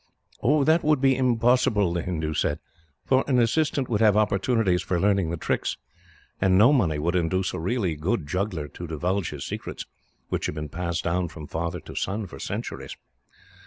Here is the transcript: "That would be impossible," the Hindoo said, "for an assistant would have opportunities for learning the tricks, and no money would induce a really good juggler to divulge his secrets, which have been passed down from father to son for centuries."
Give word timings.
"That 0.41 0.81
would 0.81 0.99
be 0.99 1.15
impossible," 1.15 1.93
the 1.93 2.01
Hindoo 2.01 2.33
said, 2.33 2.57
"for 3.05 3.23
an 3.27 3.37
assistant 3.37 3.87
would 3.87 4.01
have 4.01 4.17
opportunities 4.17 4.81
for 4.81 4.99
learning 4.99 5.29
the 5.29 5.37
tricks, 5.37 5.77
and 6.41 6.57
no 6.57 6.73
money 6.73 6.97
would 6.97 7.15
induce 7.15 7.53
a 7.53 7.59
really 7.59 7.95
good 7.95 8.25
juggler 8.25 8.67
to 8.69 8.87
divulge 8.87 9.29
his 9.29 9.45
secrets, 9.45 9.85
which 10.29 10.47
have 10.47 10.55
been 10.55 10.69
passed 10.69 11.03
down 11.03 11.27
from 11.27 11.45
father 11.45 11.79
to 11.81 11.93
son 11.93 12.25
for 12.25 12.39
centuries." 12.39 12.97